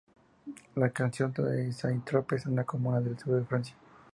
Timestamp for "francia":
3.45-3.75